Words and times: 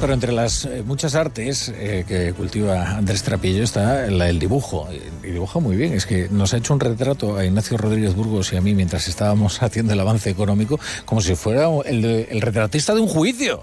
pero 0.00 0.14
entre 0.14 0.32
las 0.32 0.64
eh, 0.64 0.82
muchas 0.86 1.14
artes 1.14 1.68
eh, 1.68 2.04
que 2.08 2.32
cultiva 2.32 2.96
Andrés 2.96 3.22
Trapillo 3.22 3.62
está 3.62 4.06
la 4.10 4.26
del 4.26 4.38
dibujo. 4.38 4.88
Y 5.22 5.26
dibuja 5.26 5.58
muy 5.58 5.76
bien. 5.76 5.92
Es 5.92 6.06
que 6.06 6.28
nos 6.30 6.54
ha 6.54 6.56
hecho 6.56 6.72
un 6.72 6.80
retrato 6.80 7.36
a 7.36 7.44
Ignacio 7.44 7.76
Rodríguez 7.76 8.14
Burgos 8.14 8.52
y 8.52 8.56
a 8.56 8.60
mí 8.60 8.74
mientras 8.74 9.08
estábamos 9.08 9.62
haciendo 9.62 9.92
el 9.92 10.00
avance 10.00 10.30
económico, 10.30 10.80
como 11.04 11.20
si 11.20 11.34
fuera 11.34 11.68
el, 11.84 12.04
el 12.04 12.40
retratista 12.40 12.94
de 12.94 13.00
un 13.00 13.08
juicio. 13.08 13.62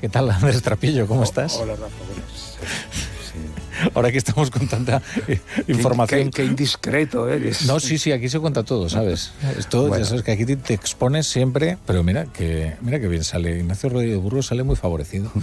¿Qué 0.00 0.08
tal, 0.08 0.30
Andrés 0.30 0.62
Trapillo? 0.62 1.06
¿Cómo 1.08 1.24
estás? 1.24 1.56
Hola, 1.56 1.74
Rafa. 1.74 1.94
buenas. 2.06 2.47
Ahora 3.94 4.10
que 4.12 4.18
estamos 4.18 4.50
con 4.50 4.66
tanta 4.68 5.02
eh, 5.26 5.40
información. 5.68 6.30
Qué, 6.30 6.42
qué 6.42 6.44
indiscreto 6.44 7.28
eres. 7.28 7.66
No, 7.66 7.80
sí, 7.80 7.98
sí, 7.98 8.12
aquí 8.12 8.28
se 8.28 8.38
cuenta 8.38 8.62
todo, 8.62 8.88
¿sabes? 8.88 9.32
Bueno. 9.72 9.98
ya 9.98 10.04
sabes 10.04 10.22
que 10.22 10.32
aquí 10.32 10.44
te, 10.44 10.56
te 10.56 10.74
expones 10.74 11.26
siempre, 11.26 11.78
pero 11.86 12.02
mira 12.02 12.26
que 12.26 12.74
mira 12.80 13.00
que 13.00 13.08
bien 13.08 13.24
sale. 13.24 13.58
Ignacio 13.58 13.88
Rodríguez 13.88 14.18
Burgos 14.18 14.46
sale 14.46 14.62
muy 14.62 14.76
favorecido. 14.76 15.30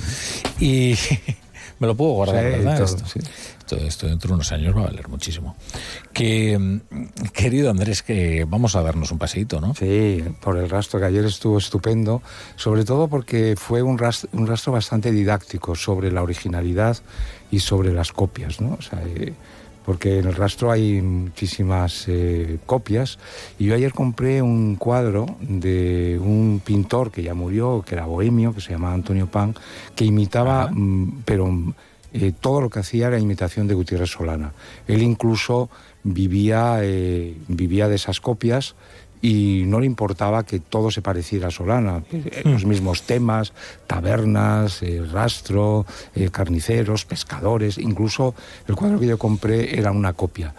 Y 0.60 0.96
me 1.80 1.88
lo 1.88 1.96
puedo 1.96 2.12
guardar, 2.14 2.44
Sí, 2.44 2.50
¿verdad? 2.52 2.76
todo, 2.76 2.86
esto, 2.86 3.06
sí. 3.06 3.20
esto, 3.60 3.76
esto 3.78 4.08
dentro 4.08 4.30
de 4.30 4.34
unos 4.36 4.52
años 4.52 4.76
va 4.76 4.82
a 4.82 4.86
valer 4.86 5.08
muchísimo. 5.10 5.56
Que, 6.14 6.58
mm, 6.58 6.80
querido 7.34 7.70
Andrés, 7.70 8.02
que 8.04 8.46
vamos 8.48 8.76
a 8.76 8.82
darnos 8.82 9.12
un 9.12 9.18
paseíto, 9.18 9.60
¿no? 9.60 9.74
Sí, 9.76 10.24
por 10.42 10.58
el 10.58 10.70
rastro 10.70 11.00
que 11.00 11.06
ayer 11.06 11.26
estuvo 11.26 11.58
estupendo, 11.58 12.22
sobre 12.56 12.86
todo 12.86 13.08
porque 13.08 13.56
fue 13.58 13.82
un 13.82 13.98
rastro, 13.98 14.30
un 14.34 14.48
rastro 14.48 14.74
bastante 14.74 15.12
didáctico 15.12 15.76
sobre 15.76 16.12
la 16.12 16.24
originalidad 16.24 16.98
y 17.52 17.60
sobre 17.60 17.92
las 17.94 18.12
copias, 18.12 18.62
¿no? 18.62 18.78
O 18.80 18.82
sea, 18.82 19.02
eh, 19.06 19.34
porque 19.86 20.20
en 20.20 20.26
el 20.26 20.36
rastro 20.36 20.72
hay 20.72 21.02
muchísimas 21.02 22.06
eh, 22.08 22.58
copias 22.66 23.20
y 23.60 23.66
yo 23.66 23.76
ayer 23.76 23.94
compré 23.94 24.42
un 24.42 24.76
cuadro 24.76 25.26
de 25.40 26.20
un 26.20 26.62
pintor 26.64 27.12
que 27.12 27.22
ya 27.22 27.34
murió, 27.34 27.84
que 27.86 27.96
era 27.96 28.06
bohemio, 28.06 28.54
que 28.54 28.62
se 28.62 28.72
llamaba 28.72 28.94
Antonio 28.94 29.28
Pan, 29.28 29.56
que 29.96 30.06
imitaba, 30.06 30.70
mm, 30.72 31.22
pero 31.26 31.50
eh, 32.14 32.34
todo 32.40 32.62
lo 32.62 32.70
que 32.70 32.80
hacía 32.80 33.08
era 33.08 33.20
imitación 33.20 33.68
de 33.68 33.76
Gutiérrez 33.76 34.10
Solana. 34.10 34.54
Él 34.88 35.04
incluso 35.04 35.70
vivía, 36.04 36.78
eh, 36.82 37.36
vivía 37.48 37.88
de 37.88 37.96
esas 37.96 38.22
copias 38.22 38.76
y 39.26 39.64
no 39.66 39.80
le 39.80 39.88
importaba 39.88 40.44
que 40.44 40.60
todo 40.60 40.92
se 40.92 41.02
pareciera 41.02 41.48
a 41.48 41.52
Solana. 41.52 42.04
Eh, 42.12 42.44
Los 42.46 42.64
mismos 42.66 43.02
temas, 43.04 43.54
tabernas, 43.88 44.84
eh, 44.84 45.02
rastro, 45.12 45.86
eh, 46.14 46.30
carniceros, 46.30 47.06
pescadores, 47.06 47.80
incluso 47.80 48.36
el 48.68 48.76
cuadro 48.76 49.00
que 49.00 49.08
yo 49.08 49.18
compré 49.18 49.80
era 49.80 49.92
una 49.92 50.14
copia. 50.14 50.54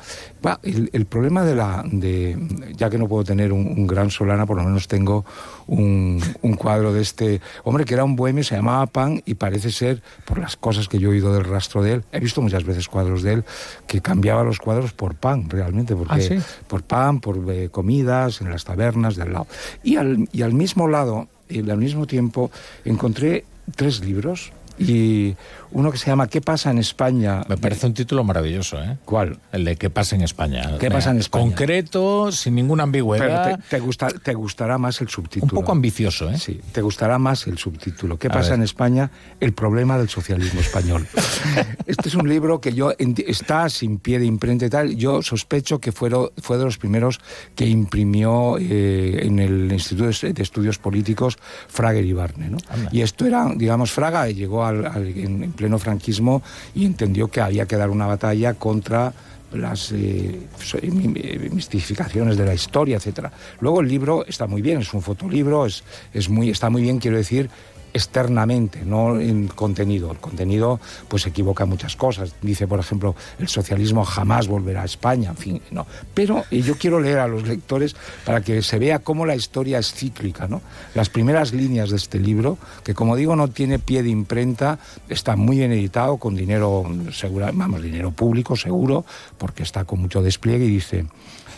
Va, 0.44 0.58
el, 0.62 0.90
el 0.92 1.06
problema 1.06 1.44
de 1.44 1.54
la... 1.54 1.84
De, 1.86 2.36
ya 2.76 2.90
que 2.90 2.98
no 2.98 3.06
puedo 3.06 3.22
tener 3.24 3.52
un, 3.52 3.66
un 3.66 3.86
gran 3.86 4.10
Solana, 4.10 4.46
por 4.46 4.56
lo 4.56 4.64
menos 4.64 4.88
tengo 4.88 5.24
un, 5.68 6.20
un 6.42 6.54
cuadro 6.54 6.92
de 6.92 7.02
este 7.02 7.40
hombre 7.64 7.84
que 7.84 7.94
era 7.94 8.04
un 8.04 8.16
bohemio, 8.16 8.42
se 8.42 8.56
llamaba 8.56 8.86
Pan 8.86 9.22
y 9.26 9.34
parece 9.34 9.70
ser, 9.70 10.02
por 10.24 10.38
las 10.38 10.56
cosas 10.56 10.88
que 10.88 10.98
yo 10.98 11.08
he 11.08 11.12
oído 11.12 11.32
del 11.32 11.44
rastro 11.44 11.82
de 11.82 11.94
él, 11.94 12.04
he 12.12 12.20
visto 12.20 12.42
muchas 12.42 12.64
veces 12.64 12.88
cuadros 12.88 13.22
de 13.22 13.34
él, 13.34 13.44
que 13.86 14.00
cambiaba 14.00 14.42
los 14.44 14.58
cuadros 14.58 14.92
por 14.92 15.14
pan, 15.14 15.48
realmente, 15.48 15.94
porque 15.94 16.14
Ah, 16.14 16.20
¿sí? 16.20 16.38
por 16.68 16.82
pan, 16.82 17.20
por 17.20 17.36
eh, 17.50 17.68
comidas, 17.70 18.40
en 18.40 18.48
las 18.56 18.64
tabernas 18.64 19.16
de 19.16 19.22
al 19.22 19.32
lado. 19.32 19.46
Y 19.84 19.96
al, 19.96 20.28
y 20.32 20.42
al 20.42 20.54
mismo 20.54 20.88
lado, 20.88 21.28
y 21.48 21.68
al 21.68 21.78
mismo 21.78 22.06
tiempo, 22.06 22.50
encontré 22.84 23.44
tres 23.76 24.00
libros 24.00 24.52
y 24.78 25.36
uno 25.72 25.90
que 25.90 25.98
se 25.98 26.06
llama 26.06 26.26
¿Qué 26.28 26.40
pasa 26.40 26.70
en 26.70 26.78
España? 26.78 27.42
Me 27.48 27.56
parece 27.56 27.86
un 27.86 27.94
título 27.94 28.24
maravilloso, 28.24 28.82
¿eh? 28.82 28.96
¿Cuál? 29.04 29.38
El 29.52 29.64
de 29.64 29.76
¿Qué 29.76 29.90
pasa 29.90 30.16
en 30.16 30.22
España? 30.22 30.76
¿Qué 30.78 30.90
pasa 30.90 31.10
en 31.10 31.18
España? 31.18 31.44
Concreto, 31.44 32.30
sin 32.32 32.54
ninguna 32.54 32.82
Pero 32.84 32.84
ambigüedad. 33.06 33.58
te, 33.58 33.76
te 33.76 33.80
gusta- 33.80 34.08
te 34.08 34.34
gustará 34.34 34.78
más 34.78 35.00
el 35.00 35.06
un 35.06 35.10
subtítulo. 35.10 35.52
poco 35.54 35.72
ambicioso, 35.72 36.30
¿eh? 36.30 36.38
Sí, 36.38 36.60
te 36.72 36.82
gustará 36.82 37.18
más 37.18 37.46
el 37.46 37.58
subtítulo. 37.58 38.18
¿Qué 38.18 38.28
A 38.28 38.30
pasa 38.32 38.50
ver. 38.50 38.58
en 38.58 38.62
España? 38.64 39.10
El 39.40 39.52
problema 39.52 39.98
del 39.98 40.08
socialismo 40.08 40.60
español. 40.60 41.06
este 41.86 42.08
es 42.08 42.14
un 42.14 42.28
libro 42.28 42.60
que 42.60 42.72
yo 42.74 42.92
está 42.98 43.68
sin 43.68 43.98
pie 43.98 44.18
de 44.18 44.26
imprenta 44.26 44.66
y 44.66 44.70
tal. 44.70 44.96
Yo 44.96 45.22
sospecho 45.22 45.78
que 45.80 45.92
fueron, 45.92 46.30
fue 46.38 46.58
de 46.58 46.64
los 46.64 46.78
primeros 46.78 47.20
que 47.54 47.66
imprimió 47.66 48.56
eh, 48.58 49.20
en 49.26 49.38
el 49.38 49.72
Instituto 49.72 50.10
de 50.26 50.42
Estudios 50.42 50.78
Políticos 50.78 51.38
Fraga 51.68 52.00
Ibarne. 52.00 52.50
¿no? 52.50 52.58
Anda. 52.68 52.90
Y 52.92 53.00
esto 53.02 53.26
era, 53.26 53.50
digamos, 53.56 53.90
Fraga 53.90 54.28
llegó 54.28 54.64
al- 54.66 55.06
en, 55.08 55.42
en 55.44 55.52
pleno 55.52 55.78
franquismo 55.78 56.42
y 56.74 56.84
entendió 56.84 57.28
que 57.28 57.40
había 57.40 57.66
que 57.66 57.76
dar 57.76 57.90
una 57.90 58.06
batalla 58.06 58.54
contra 58.54 59.12
las 59.52 59.92
eh, 59.92 60.40
so- 60.62 60.78
mi- 60.82 61.08
mi- 61.08 61.48
mistificaciones 61.50 62.36
de 62.36 62.44
la 62.44 62.52
historia, 62.54 62.96
etcétera. 62.96 63.32
Luego 63.60 63.80
el 63.80 63.88
libro 63.88 64.26
está 64.26 64.46
muy 64.46 64.60
bien, 64.60 64.80
es 64.80 64.92
un 64.92 65.02
fotolibro, 65.02 65.66
es, 65.66 65.82
es 66.12 66.28
muy, 66.28 66.50
está 66.50 66.68
muy 66.68 66.82
bien, 66.82 66.98
quiero 66.98 67.16
decir, 67.16 67.48
externamente, 67.96 68.84
no 68.84 69.18
en 69.18 69.48
contenido. 69.48 70.12
El 70.12 70.18
contenido 70.18 70.78
pues 71.08 71.26
equivoca 71.26 71.64
muchas 71.64 71.96
cosas. 71.96 72.34
Dice, 72.42 72.68
por 72.68 72.78
ejemplo, 72.78 73.16
el 73.38 73.48
socialismo 73.48 74.04
jamás 74.04 74.48
volverá 74.48 74.82
a 74.82 74.84
España, 74.84 75.30
en 75.30 75.36
fin, 75.36 75.62
no. 75.70 75.86
Pero 76.12 76.44
yo 76.50 76.76
quiero 76.76 77.00
leer 77.00 77.18
a 77.18 77.26
los 77.26 77.48
lectores 77.48 77.96
para 78.24 78.42
que 78.42 78.60
se 78.60 78.78
vea 78.78 78.98
cómo 78.98 79.24
la 79.24 79.34
historia 79.34 79.78
es 79.78 79.92
cíclica, 79.94 80.46
¿no? 80.46 80.60
Las 80.94 81.08
primeras 81.08 81.54
líneas 81.54 81.90
de 81.90 81.96
este 81.96 82.20
libro, 82.20 82.58
que 82.84 82.94
como 82.94 83.16
digo 83.16 83.34
no 83.34 83.48
tiene 83.48 83.78
pie 83.78 84.02
de 84.02 84.10
imprenta, 84.10 84.78
está 85.08 85.34
muy 85.36 85.56
bien 85.56 85.72
editado 85.72 86.18
con 86.18 86.36
dinero 86.36 86.84
segura, 87.12 87.50
vamos, 87.52 87.82
dinero 87.82 88.10
público 88.10 88.56
seguro, 88.56 89.06
porque 89.38 89.62
está 89.62 89.84
con 89.84 90.00
mucho 90.00 90.22
despliegue 90.22 90.66
y 90.66 90.70
dice 90.70 91.06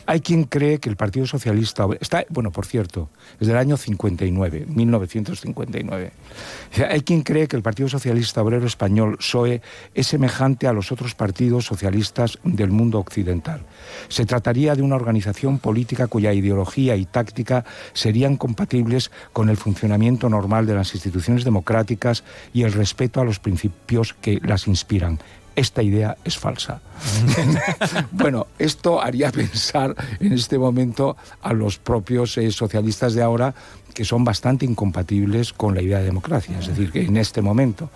hay 0.06 0.22
quien 0.22 0.44
cree 0.44 0.78
que 0.78 0.88
el 0.88 0.97
Partido 0.97 1.26
Socialista 1.26 1.87
está 2.00 2.25
bueno 2.31 2.50
por 2.50 2.65
cierto 2.65 3.10
es 3.38 3.47
del 3.47 3.59
año 3.59 3.76
59 3.76 4.65
1959 4.66 6.12
Dice, 6.12 6.12
hay 6.89 7.00
quien 7.03 7.22
cree 7.22 7.49
que 7.49 7.56
el 7.56 7.62
Partido 7.62 7.89
Socialista 7.89 8.43
Obrero 8.43 8.66
Español 8.66 9.16
PSOE 9.19 9.62
es 9.94 10.06
semejante 10.06 10.66
a 10.66 10.72
los 10.72 10.93
otros 10.93 11.15
partidos 11.15 11.66
socialistas 11.66 12.39
del 12.44 12.71
mundo 12.71 12.99
occidental 12.99 13.65
se 14.09 14.27
trataría 14.27 14.75
de 14.75 14.83
una 14.83 14.97
organización 14.97 15.59
política 15.59 16.06
cuya 16.06 16.33
ideología 16.33 16.97
y 16.97 17.06
táctica 17.06 17.65
serían 17.93 18.37
compatibles 18.37 19.11
con 19.33 19.49
el 19.49 19.56
funcionamiento 19.56 20.28
normal 20.28 20.67
de 20.67 20.75
las 20.75 20.94
instituciones 20.94 21.44
democráticas 21.44 22.25
y 22.53 22.62
el 22.62 22.72
respeto 22.72 23.21
a 23.21 23.25
los 23.25 23.38
principios 23.38 24.15
que 24.15 24.41
las 24.43 24.67
inspiran 24.67 25.19
esta 25.59 25.83
idea 25.83 26.17
es 26.25 26.39
falsa. 26.39 26.81
bueno, 28.13 28.47
esto 28.59 29.01
haría 29.01 29.33
pensar 29.33 29.95
en 30.21 30.33
este 30.33 30.59
momento 30.59 31.17
a 31.43 31.53
los 31.53 31.79
propios 31.79 32.39
eh, 32.39 32.51
socialistas 32.53 33.15
de 33.15 33.23
ahora 33.23 33.55
que 33.93 34.05
son 34.05 34.23
bastante 34.23 34.65
incompatibles 34.65 35.53
con 35.53 35.75
la 35.75 35.83
idea 35.83 35.99
de 35.99 36.05
democracia. 36.05 36.59
Es 36.59 36.69
decir, 36.69 36.93
que 36.93 37.03
en 37.03 37.17
este 37.17 37.43
momento, 37.43 37.91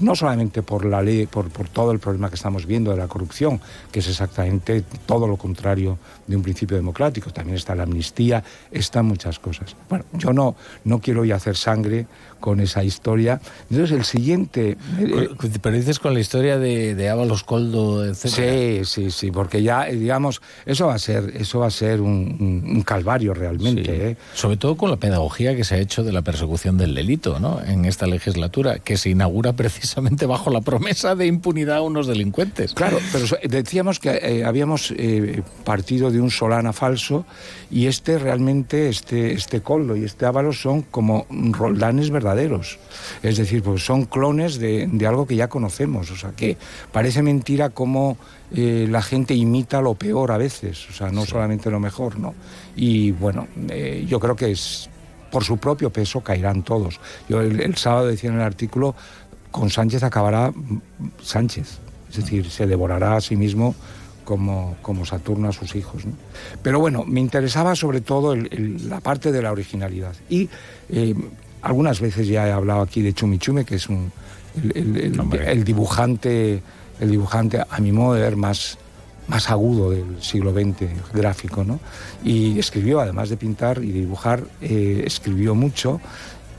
no 0.00 0.14
solamente 0.16 0.62
por 0.62 0.84
la 0.84 1.02
ley, 1.02 1.26
por, 1.26 1.48
por 1.50 1.68
todo 1.68 1.92
el 1.92 1.98
problema 1.98 2.28
que 2.28 2.34
estamos 2.36 2.66
viendo 2.66 2.90
de 2.90 2.96
la 2.96 3.08
corrupción, 3.08 3.60
que 3.90 4.00
es 4.00 4.08
exactamente 4.08 4.82
todo 5.06 5.26
lo 5.26 5.36
contrario 5.36 5.98
de 6.26 6.36
un 6.36 6.42
principio 6.42 6.76
democrático, 6.76 7.30
también 7.32 7.56
está 7.56 7.74
la 7.74 7.82
amnistía, 7.84 8.42
están 8.70 9.06
muchas 9.06 9.38
cosas. 9.38 9.74
Bueno, 9.88 10.04
yo 10.14 10.32
no, 10.32 10.54
no 10.84 10.98
quiero 11.00 11.24
ya 11.24 11.36
hacer 11.36 11.56
sangre 11.56 12.06
con 12.40 12.58
esa 12.60 12.82
historia. 12.82 13.40
Entonces, 13.70 13.96
el 13.96 14.04
siguiente... 14.04 14.76
eh, 14.98 15.28
Pero 15.62 15.76
dices 15.76 16.00
con 16.00 16.12
la 16.12 16.18
historia 16.20 16.58
de, 16.58 16.94
de 16.96 17.08
Ábalos 17.08 17.44
Coldo, 17.44 18.04
etc. 18.04 18.26
Sí, 18.26 18.80
sí, 18.84 19.10
sí, 19.12 19.30
porque 19.30 19.62
ya, 19.62 19.88
eh, 19.88 19.94
digamos, 19.96 20.42
eso 20.66 20.88
va 20.88 20.94
a 20.94 20.98
ser, 20.98 21.32
eso 21.36 21.60
va 21.60 21.68
a 21.68 21.70
ser 21.70 22.00
un, 22.00 22.64
un- 22.68 22.82
calvario 22.82 23.32
realmente. 23.32 23.84
Sí. 23.84 23.90
¿eh? 24.02 24.16
Sobre 24.34 24.56
todo 24.56 24.76
con 24.76 24.90
la 24.90 24.96
pedagogía 24.96 25.54
que 25.54 25.62
se 25.62 25.76
ha 25.76 25.78
hecho 25.78 26.02
de 26.02 26.10
la 26.12 26.22
persecución 26.22 26.76
del 26.78 26.94
delito 26.96 27.38
¿no? 27.38 27.60
en 27.64 27.84
esta 27.84 28.06
legislatura, 28.08 28.80
que 28.80 28.96
se 28.96 29.10
inaugura 29.10 29.52
precisamente 29.72 30.26
bajo 30.26 30.50
la 30.50 30.60
promesa 30.60 31.14
de 31.14 31.26
impunidad 31.26 31.78
a 31.78 31.82
unos 31.82 32.06
delincuentes. 32.06 32.74
Claro, 32.74 32.98
pero 33.10 33.24
decíamos 33.48 33.98
que 33.98 34.10
eh, 34.10 34.44
habíamos 34.44 34.92
eh, 34.96 35.42
partido 35.64 36.10
de 36.10 36.20
un 36.20 36.30
Solana 36.30 36.72
falso 36.72 37.24
y 37.70 37.86
este 37.86 38.18
realmente, 38.18 38.88
este, 38.88 39.32
este 39.32 39.62
Coldo 39.62 39.96
y 39.96 40.04
este 40.04 40.26
Ábalos 40.26 40.60
son 40.60 40.82
como 40.82 41.26
roldanes 41.30 42.10
verdaderos. 42.10 42.78
Es 43.22 43.38
decir, 43.38 43.62
pues 43.62 43.84
son 43.84 44.04
clones 44.04 44.58
de, 44.58 44.86
de 44.92 45.06
algo 45.06 45.26
que 45.26 45.36
ya 45.36 45.48
conocemos. 45.48 46.10
O 46.10 46.16
sea, 46.16 46.32
que 46.32 46.58
parece 46.92 47.22
mentira 47.22 47.70
cómo 47.70 48.18
eh, 48.54 48.86
la 48.90 49.00
gente 49.00 49.34
imita 49.34 49.80
lo 49.80 49.94
peor 49.94 50.32
a 50.32 50.36
veces. 50.36 50.86
O 50.90 50.92
sea, 50.92 51.10
no 51.10 51.24
solamente 51.24 51.70
lo 51.70 51.80
mejor, 51.80 52.18
¿no? 52.18 52.34
Y 52.76 53.12
bueno, 53.12 53.48
eh, 53.70 54.04
yo 54.06 54.20
creo 54.20 54.36
que 54.36 54.50
es 54.50 54.90
por 55.32 55.44
su 55.44 55.56
propio 55.56 55.90
peso 55.90 56.20
caerán 56.20 56.62
todos. 56.62 57.00
Yo 57.26 57.40
el, 57.40 57.58
el 57.60 57.76
sábado 57.76 58.06
decía 58.06 58.28
en 58.28 58.36
el 58.36 58.42
artículo, 58.42 58.94
con 59.52 59.70
Sánchez 59.70 60.02
acabará 60.02 60.52
Sánchez. 61.22 61.78
Es 62.10 62.16
decir, 62.16 62.50
se 62.50 62.66
devorará 62.66 63.16
a 63.16 63.20
sí 63.20 63.36
mismo 63.36 63.74
como, 64.24 64.76
como 64.82 65.06
Saturno 65.06 65.48
a 65.48 65.52
sus 65.52 65.74
hijos. 65.76 66.04
¿no? 66.04 66.12
Pero 66.62 66.80
bueno, 66.80 67.04
me 67.06 67.20
interesaba 67.20 67.74
sobre 67.76 68.00
todo 68.00 68.32
el- 68.32 68.48
el- 68.52 68.88
la 68.90 69.00
parte 69.00 69.30
de 69.32 69.40
la 69.42 69.52
originalidad. 69.52 70.14
Y 70.28 70.48
eh, 70.90 71.14
algunas 71.62 72.00
veces 72.00 72.26
ya 72.26 72.46
he 72.48 72.52
hablado 72.52 72.80
aquí 72.82 73.02
de 73.02 73.12
Chumichume, 73.14 73.64
que 73.64 73.76
es 73.76 73.88
un, 73.88 74.10
el 74.74 75.64
dibujante, 75.64 76.62
el 77.00 77.10
dibujante, 77.10 77.62
a 77.68 77.80
mi 77.80 77.92
modo 77.92 78.14
de 78.14 78.20
ver, 78.22 78.36
más, 78.36 78.78
más 79.28 79.50
agudo 79.50 79.90
del 79.90 80.20
siglo 80.22 80.52
XX, 80.52 80.88
gráfico, 81.14 81.64
¿no? 81.64 81.80
Y 82.24 82.58
escribió, 82.58 83.00
además 83.00 83.28
de 83.30 83.36
pintar 83.36 83.82
y 83.82 83.90
dibujar, 83.92 84.44
eh, 84.60 85.02
escribió 85.06 85.54
mucho 85.54 86.00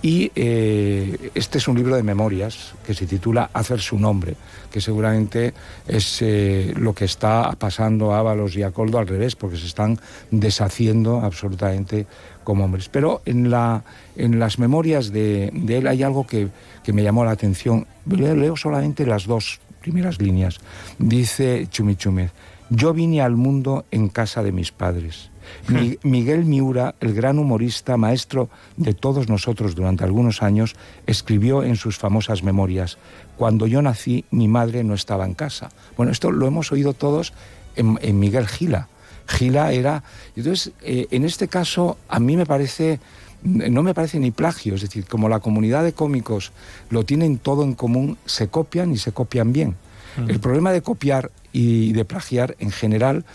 Y 0.03 0.33
eh, 0.35 1.31
este 1.33 1.59
es 1.59 1.67
un 1.69 1.77
libro 1.77 1.95
de 1.95 2.03
memorias 2.03 2.73
que 2.85 2.93
se 2.93 3.07
titula 3.07 3.49
Hacer 3.53 3.79
su 3.79 3.97
nombre, 3.97 4.35
que 4.69 4.81
seguramente 4.81 5.53
es 5.87 6.21
eh, 6.21 6.73
lo 6.75 6.93
que 6.93 7.05
está 7.05 7.53
pasando 7.57 8.13
a 8.13 8.19
Ábalos 8.19 8.53
y 8.57 8.63
a 8.63 8.71
Coldo 8.71 8.99
al 8.99 9.07
revés, 9.07 9.37
porque 9.37 9.55
se 9.55 9.65
están 9.65 9.97
deshaciendo 10.29 11.21
absolutamente 11.21 12.05
como 12.43 12.65
hombres. 12.65 12.89
Pero 12.89 13.21
en, 13.25 13.49
la, 13.49 13.85
en 14.17 14.39
las 14.39 14.59
memorias 14.59 15.13
de, 15.13 15.53
él 15.69 15.87
hay 15.87 16.03
algo 16.03 16.27
que, 16.27 16.49
me 16.91 17.01
llamó 17.01 17.23
la 17.23 17.31
atención. 17.31 17.87
Leo, 18.05 18.57
solamente 18.57 19.05
las 19.05 19.25
dos 19.25 19.61
primeras 19.79 20.19
líneas. 20.19 20.59
Dice 20.99 21.67
Chumichúmez, 21.71 22.31
yo 22.69 22.93
vine 22.93 23.21
al 23.21 23.37
mundo 23.37 23.85
en 23.89 24.09
casa 24.09 24.43
de 24.43 24.51
mis 24.51 24.73
padres. 24.73 25.29
Miguel 26.03 26.45
Miura, 26.45 26.95
el 26.99 27.13
gran 27.13 27.39
humorista, 27.39 27.97
maestro 27.97 28.49
de 28.77 28.93
todos 28.93 29.29
nosotros 29.29 29.75
durante 29.75 30.03
algunos 30.03 30.41
años, 30.41 30.75
escribió 31.07 31.63
en 31.63 31.75
sus 31.75 31.97
famosas 31.97 32.43
memorias, 32.43 32.97
Cuando 33.37 33.65
yo 33.65 33.81
nací, 33.81 34.25
mi 34.31 34.47
madre 34.47 34.83
no 34.83 34.93
estaba 34.93 35.25
en 35.25 35.33
casa. 35.33 35.69
Bueno, 35.97 36.11
esto 36.11 36.31
lo 36.31 36.45
hemos 36.47 36.71
oído 36.71 36.93
todos 36.93 37.33
en 37.75 38.19
Miguel 38.19 38.47
Gila. 38.47 38.87
Gila 39.27 39.71
era... 39.71 40.03
Entonces, 40.35 40.73
eh, 40.81 41.07
en 41.11 41.25
este 41.25 41.47
caso, 41.47 41.97
a 42.09 42.19
mí 42.19 42.37
me 42.37 42.45
parece 42.45 42.99
no 43.43 43.83
me 43.83 43.93
parece 43.93 44.19
ni 44.19 44.31
plagio, 44.31 44.75
es 44.75 44.81
decir, 44.81 45.05
como 45.05 45.27
la 45.27 45.41
comunidad 45.41 45.83
de 45.83 45.91
cómicos 45.91 46.53
lo 46.89 47.03
tienen 47.03 47.37
todo 47.37 47.63
en 47.63 47.73
común, 47.73 48.17
se 48.25 48.47
copian 48.47 48.93
y 48.93 48.97
se 48.97 49.11
copian 49.11 49.51
bien. 49.51 49.75
Mm. 50.15 50.29
El 50.29 50.39
problema 50.39 50.71
de 50.71 50.81
copiar 50.81 51.29
y 51.51 51.91
de 51.91 52.05
plagiar 52.05 52.55
en 52.59 52.71
general 52.71 53.25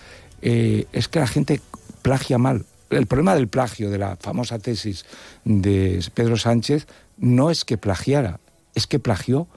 eh, 0.41 0.87
es 0.93 1.09
que 1.09 1.21
la 1.21 1.27
gente 1.27 1.61
plagia 1.99 2.39
mal. 2.39 2.65
El 2.91 3.07
problema 3.07 3.35
del 3.35 3.49
plagio, 3.49 3.91
de 3.91 3.99
la 3.99 4.17
famosa 4.17 4.59
tesis 4.59 5.05
de 5.45 6.03
Pedro 6.15 6.37
Sánchez, 6.37 6.87
no 7.19 7.51
es 7.51 7.65
que 7.65 7.77
plagiara, 7.77 8.41
es 8.75 8.87
que 8.87 8.99
plagió 8.99 9.49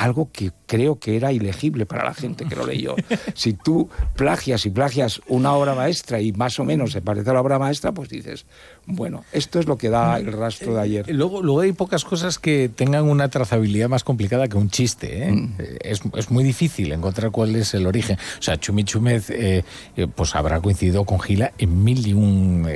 algo 0.00 0.30
que 0.32 0.50
creo 0.66 0.98
que 0.98 1.16
era 1.16 1.30
ilegible 1.30 1.84
para 1.84 2.04
la 2.04 2.14
gente 2.14 2.46
que 2.46 2.56
lo 2.56 2.66
leyó. 2.66 2.96
Si 3.34 3.52
tú 3.52 3.90
plagias 4.16 4.64
y 4.64 4.70
plagias 4.70 5.20
una 5.28 5.52
obra 5.52 5.74
maestra 5.74 6.20
y 6.20 6.32
más 6.32 6.58
o 6.58 6.64
menos 6.64 6.92
se 6.92 7.02
parece 7.02 7.30
a 7.30 7.34
la 7.34 7.40
obra 7.40 7.58
maestra, 7.58 7.92
pues 7.92 8.08
dices, 8.08 8.46
bueno, 8.92 9.24
esto 9.32 9.58
es 9.58 9.66
lo 9.66 9.76
que 9.78 9.90
da 9.90 10.18
el 10.18 10.32
rastro 10.32 10.74
de 10.74 10.80
ayer. 10.80 11.10
Eh, 11.10 11.14
luego, 11.14 11.42
luego 11.42 11.60
hay 11.60 11.72
pocas 11.72 12.04
cosas 12.04 12.38
que 12.38 12.68
tengan 12.68 13.04
una 13.04 13.28
trazabilidad 13.28 13.88
más 13.88 14.04
complicada 14.04 14.48
que 14.48 14.56
un 14.56 14.70
chiste. 14.70 15.24
¿eh? 15.24 15.32
Mm. 15.32 15.54
Eh, 15.58 15.78
es, 15.82 16.00
es, 16.16 16.30
muy 16.30 16.44
difícil 16.44 16.92
encontrar 16.92 17.30
cuál 17.30 17.56
es 17.56 17.74
el 17.74 17.86
origen. 17.86 18.18
O 18.38 18.42
sea, 18.42 18.58
Chumi 18.58 18.84
Chúmez 18.84 19.32
pues 20.14 20.34
habrá 20.34 20.60
coincidido 20.60 21.04
con 21.04 21.20
Gila 21.20 21.52
en 21.58 21.84
mil 21.84 22.06
y 22.06 22.12
un 22.12 22.68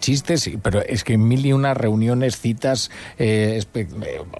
chistes, 0.00 0.50
pero 0.62 0.82
es 0.82 1.04
que 1.04 1.14
en 1.14 1.26
mil 1.26 1.44
y 1.44 1.52
una 1.52 1.74
reuniones, 1.74 2.38
citas, 2.38 2.90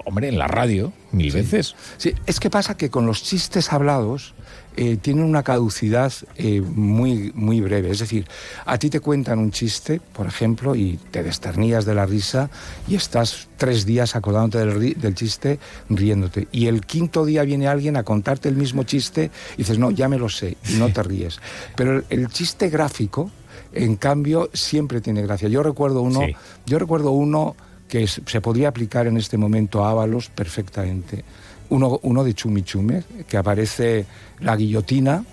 hombre, 0.05 0.29
en 0.29 0.39
la 0.39 0.49
radio, 0.49 0.93
mil 1.13 1.33
veces. 1.33 1.75
Sí, 1.97 2.15
es 2.27 2.41
que 2.41 2.51
pasa 2.51 2.77
que 2.77 2.91
con 2.91 3.07
los 3.07 3.23
chistes 3.23 3.73
hablados 3.73 4.35
eh, 4.77 4.99
tienen 4.99 5.25
una 5.25 5.43
caducidad 5.43 6.13
eh, 6.37 6.61
muy, 6.61 7.33
muy 7.35 7.63
breve. 7.63 7.91
Es 7.91 8.01
decir, 8.01 8.27
a 8.67 8.79
ti 8.79 8.91
te 8.91 9.01
cuentan 9.01 9.39
un 9.39 9.51
chiste, 9.51 10.01
por 10.13 10.27
ejemplo, 10.27 10.75
y 10.75 10.99
te 11.11 11.23
desternillas 11.23 11.87
de 11.87 11.95
la 11.95 12.05
risa 12.05 12.51
y 12.87 12.95
estás 12.95 13.49
tres 13.57 13.87
días 13.87 14.17
acordándote 14.17 14.67
del, 14.67 15.15
chiste 15.15 15.59
riéndote. 15.89 16.49
Y 16.53 16.67
el 16.67 16.83
quinto 16.83 17.25
día 17.25 17.43
viene 17.45 17.69
alguien 17.69 17.97
a 17.97 18.03
contarte 18.03 18.51
el 18.51 18.57
mismo 18.57 18.83
chiste 18.83 19.31
y 19.55 19.59
dices, 19.59 19.79
no, 19.79 19.91
ya 19.91 20.09
me 20.09 20.19
lo 20.19 20.29
sé, 20.29 20.59
y 20.69 20.75
no 20.75 20.93
te 20.93 21.03
ríes. 21.03 21.41
Pero 21.75 22.03
el, 22.11 22.29
chiste 22.29 22.69
gráfico, 22.69 23.31
en 23.73 23.97
cambio, 23.97 24.51
siempre 24.53 25.01
tiene 25.01 25.23
gracia. 25.23 25.49
Yo 25.49 25.63
recuerdo 25.63 26.03
uno, 26.03 26.21
yo 26.67 26.79
recuerdo 26.79 27.13
uno 27.13 27.57
que 27.89 28.07
se 28.07 28.41
podría 28.43 28.69
aplicar 28.69 29.07
en 29.07 29.17
este 29.17 29.39
momento 29.39 29.85
a 29.85 29.91
Ábalos 29.91 30.29
perfectamente 30.29 31.25
uno, 31.71 31.99
uno 32.03 32.25
de 32.25 32.35
Chumichume, 32.35 33.03
que 33.29 33.37
aparece 33.37 34.07
la 34.41 34.57
guillotina 34.57 35.25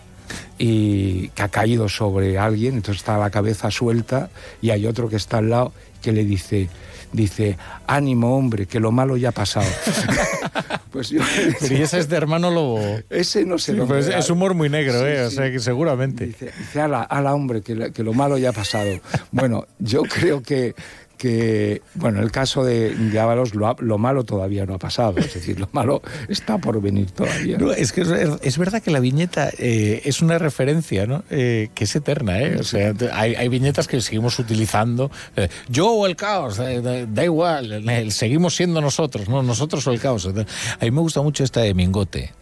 y 0.57 1.30
que 1.30 1.44
ha 1.44 1.50
caído 1.50 1.89
sobre 1.89 2.38
alguien, 2.38 2.75
entonces 2.75 3.01
está 3.01 3.18
la 3.18 3.30
cabeza 3.30 3.69
suelta 3.71 4.30
y 4.62 4.69
hay 4.69 4.85
otro 4.85 5.09
que 5.09 5.18
está 5.18 5.39
al 5.39 5.50
lado 5.50 5.74
que 6.01 6.12
le 6.12 6.25
dice, 6.25 6.69
dice, 7.12 7.57
ánimo 7.88 8.38
hombre, 8.38 8.65
que 8.65 8.80
lo 8.80 8.91
malo 8.91 9.18
ya 9.18 9.30
ha 9.30 9.31
pasado. 9.31 9.68
pues 10.91 11.09
yo, 11.09 11.21
y 11.69 11.81
ese 11.81 12.00
es 12.00 12.09
de 12.09 12.18
hermano 12.18 12.51
lobo. 12.51 12.80
Ese 13.09 13.45
no 13.45 13.57
sé. 13.57 13.74
pues 13.74 14.07
es 14.07 14.30
humor 14.30 14.53
muy 14.53 14.69
negro, 14.69 15.07
¿eh? 15.07 15.24
o 15.24 15.31
sea 15.31 15.51
que 15.51 15.59
seguramente. 15.59 16.27
Dice, 16.27 16.51
dice 16.57 16.81
ala, 16.81 17.03
ala 17.03 17.33
hombre, 17.33 17.62
que, 17.62 17.91
que 17.91 18.03
lo 18.03 18.13
malo 18.13 18.38
ya 18.38 18.50
ha 18.50 18.53
pasado. 18.53 19.00
bueno, 19.31 19.65
yo 19.80 20.03
creo 20.03 20.41
que 20.41 20.75
que, 21.23 21.81
bueno, 21.95 22.17
en 22.17 22.25
el 22.25 22.31
caso 22.31 22.65
de, 22.65 22.93
de 22.93 23.17
Ábalos 23.17 23.55
lo, 23.55 23.97
malo 23.97 24.25
todavía 24.25 24.65
no 24.65 24.73
ha 24.73 24.77
pasado, 24.77 25.17
es 25.19 25.33
decir, 25.33 25.57
lo 25.57 25.69
malo 25.71 26.01
está 26.27 26.57
por 26.57 26.81
venir 26.81 27.11
todavía. 27.11 27.57
es 27.77 27.93
que 27.93 28.01
es, 28.41 28.57
verdad 28.57 28.81
que 28.81 28.91
la 28.91 28.99
viñeta 28.99 29.49
eh, 29.57 30.01
es 30.03 30.21
una 30.21 30.37
referencia, 30.37 31.07
¿no? 31.07 31.23
Eh, 31.29 31.69
que 31.75 31.85
es 31.85 31.95
eterna, 31.95 32.41
¿eh? 32.41 32.57
O 32.59 32.63
sea, 32.63 32.93
hay, 33.13 33.47
viñetas 33.47 33.87
que 33.87 34.01
seguimos 34.01 34.37
utilizando. 34.37 35.11
Eh, 35.37 35.47
yo 35.69 35.93
o 35.93 36.07
el 36.07 36.17
caos, 36.17 36.57
da 36.57 37.23
igual, 37.23 37.85
seguimos 38.11 38.57
siendo 38.57 38.81
nosotros, 38.81 39.29
¿no? 39.29 39.43
Nosotros 39.43 39.87
o 39.87 39.93
el 39.93 40.01
caos. 40.01 40.25
A 40.25 40.83
mí 40.83 40.91
me 40.91 40.99
gusta 40.99 41.21
mucho 41.21 41.45
esta 41.45 41.61
de 41.61 41.73
Mingote 41.73 42.33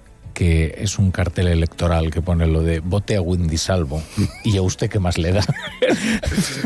que 0.41 0.73
es 0.79 0.97
un 0.97 1.11
cartel 1.11 1.49
electoral 1.49 2.09
que 2.09 2.23
pone 2.23 2.47
lo 2.47 2.63
de 2.63 2.79
vote 2.79 3.15
a 3.15 3.21
Windy 3.21 3.57
Salvo. 3.57 4.01
¿Y 4.43 4.57
a 4.57 4.63
usted 4.63 4.89
qué 4.89 4.97
más 4.97 5.19
le 5.19 5.33
da? 5.33 5.45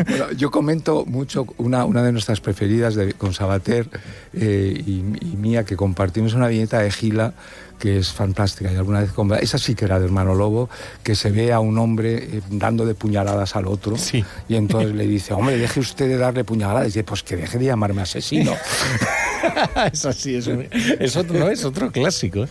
bueno, 0.08 0.32
yo 0.32 0.50
comento 0.50 1.06
mucho 1.06 1.46
una, 1.58 1.84
una 1.84 2.02
de 2.02 2.14
nuestras 2.14 2.40
preferidas 2.40 2.96
de, 2.96 3.12
con 3.12 3.34
Sabater 3.34 3.90
eh, 4.32 4.82
y, 4.88 5.02
mía, 5.36 5.66
que 5.66 5.76
compartimos 5.76 6.36
una 6.36 6.48
viñeta 6.48 6.80
de 6.80 6.90
Gila 6.90 7.34
que 7.80 7.98
es 7.98 8.12
fantástica. 8.12 8.72
Y 8.72 8.76
alguna 8.76 9.02
vez 9.02 9.12
esa 9.42 9.58
sí 9.58 9.76
que 9.76 9.86
era 9.86 10.00
de 10.00 10.06
hermano 10.06 10.36
lobo, 10.36 10.70
que 11.04 11.16
se 11.16 11.32
ve 11.32 11.54
a 11.54 11.60
un 11.60 11.78
hombre 11.78 12.16
eh, 12.16 12.42
dando 12.50 12.86
de 12.86 12.96
puñaladas 12.96 13.56
al 13.56 13.68
otro. 13.68 13.98
Sí. 13.98 14.24
Y 14.48 14.56
entonces 14.56 14.94
le 14.94 15.08
dice, 15.08 15.34
hombre, 15.34 15.58
deje 15.58 15.80
usted 15.80 16.08
de 16.08 16.18
darle 16.18 16.44
puñaladas. 16.44 16.84
Y 16.84 16.86
dice, 16.88 17.04
pues 17.04 17.24
que 17.24 17.36
deje 17.36 17.58
de 17.58 17.66
llamarme 17.66 18.02
asesino. 18.02 18.54
eso 19.92 20.14
sí, 20.14 20.36
eso, 20.36 20.52
eso 21.00 21.24
no 21.24 21.50
es 21.50 21.66
otro 21.66 21.92
clásico. 21.92 22.46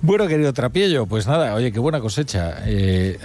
Bueno, 0.00 0.26
querido 0.26 0.52
Trapiello, 0.52 1.06
pues 1.06 1.26
nada, 1.26 1.54
oye, 1.54 1.72
qué 1.72 1.78
buena 1.78 2.00
cosecha. 2.00 2.62
Eh, 2.66 3.18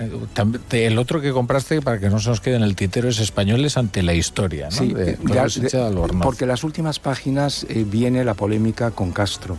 el 0.72 0.98
otro 0.98 1.22
que 1.22 1.32
compraste, 1.32 1.82
para 1.82 2.00
que 2.00 2.10
no 2.10 2.20
se 2.20 2.30
nos 2.30 2.42
quede 2.42 2.56
en 2.56 2.64
el 2.64 2.76
tintero, 2.76 3.10
es 3.10 3.20
Españoles 3.20 3.78
ante 3.78 4.04
la 4.04 4.14
historia, 4.14 4.70
¿no? 4.70 4.78
Sí, 4.78 4.94
porque 6.22 6.46
las 6.46 6.64
últimas 6.64 7.00
páginas 7.00 7.66
eh, 7.70 7.86
viene 7.88 8.24
la 8.24 8.34
polémica 8.34 8.92
con 8.92 9.12
Castro. 9.12 9.58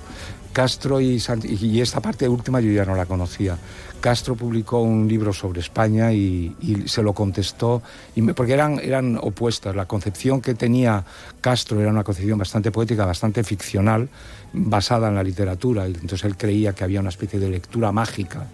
Castro 0.52 1.00
y, 1.00 1.23
y, 1.45 1.81
esta 1.81 2.00
parte 2.00 2.28
última 2.28 2.61
yo 2.61 2.71
ya 2.73 2.85
no 2.85 2.95
la 2.95 3.07
conocía. 3.07 3.57
Castro 4.00 4.37
publicó 4.37 4.81
un 4.81 5.09
libro 5.09 5.33
sobre 5.33 5.61
España 5.61 6.12
y, 6.12 6.55
se 6.87 7.02
lo 7.02 7.12
contestó, 7.12 7.83
porque 8.35 8.55
eran, 8.55 9.19
opuestas. 9.21 9.75
La 9.75 9.87
concepción 9.87 10.40
que 10.40 10.55
tenía 10.55 11.05
Castro 11.40 11.81
era 11.81 11.90
una 11.90 12.05
concepción 12.05 12.38
bastante 12.38 12.71
poética, 12.71 13.05
bastante 13.05 13.43
ficcional, 13.45 14.09
basada 14.52 15.09
en 15.09 15.14
la 15.14 15.23
literatura. 15.23 15.87
Entonces 15.87 16.25
él 16.25 16.37
creía 16.37 16.73
que 16.73 16.85
había 16.85 17.00
una 17.00 17.11
especie 17.11 17.38
de 17.38 17.50
lectura 17.50 17.93
mágica 17.93 18.47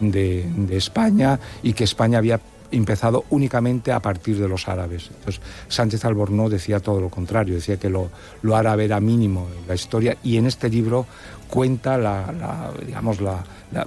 de 0.00 0.76
España 0.76 1.38
y 1.62 1.72
que 1.72 1.84
España 1.84 2.18
había 2.18 2.40
empezado 2.70 3.24
únicamente 3.30 3.92
a 3.92 4.00
partir 4.00 4.38
de 4.38 4.48
los 4.48 4.68
árabes. 4.68 5.10
Entonces, 5.16 5.40
Sánchez 5.68 6.04
Albornoz 6.04 6.50
decía 6.50 6.80
todo 6.80 7.00
lo 7.00 7.08
contrario, 7.08 7.54
decía 7.54 7.76
que 7.76 7.90
lo, 7.90 8.10
lo 8.42 8.56
árabe 8.56 8.84
era 8.84 9.00
mínimo 9.00 9.48
en 9.60 9.68
la 9.68 9.74
historia 9.74 10.16
y 10.22 10.36
en 10.36 10.46
este 10.46 10.68
libro 10.68 11.06
cuenta 11.50 11.98
la, 11.98 12.72
digamos, 12.86 13.20
la, 13.20 13.44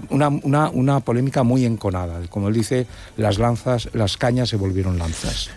una, 0.09 0.27
una, 0.27 0.69
una, 0.69 0.99
polémica 0.99 1.43
muy 1.43 1.65
enconada. 1.65 2.19
Como 2.29 2.49
él 2.49 2.53
dice, 2.53 2.85
las 3.17 3.39
lanzas, 3.39 3.89
las 3.93 4.17
cañas 4.17 4.49
se 4.49 4.57
volvieron 4.57 4.99
lanzas. 4.99 5.49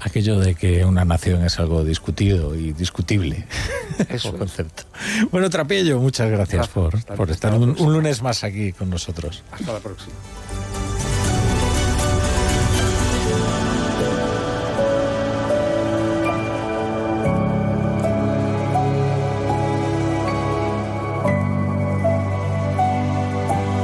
Aquello 0.00 0.38
de 0.38 0.54
que 0.54 0.84
una 0.84 1.04
nación 1.04 1.44
es 1.44 1.58
algo 1.58 1.84
discutido 1.84 2.54
y 2.54 2.72
discutible. 2.72 3.46
Eso 4.08 4.36
concepto. 4.36 4.82
Bueno, 5.30 5.48
Trapello, 5.48 6.00
muchas 6.00 6.30
gracias 6.30 6.68
por, 6.68 7.02
por 7.16 7.30
estar 7.30 7.54
un 7.54 7.92
lunes 7.92 8.20
más 8.20 8.44
aquí 8.44 8.72
con 8.72 8.90
nosotros. 8.90 9.42
Hasta 9.52 9.72
la 9.72 9.78
próxima. 9.78 10.14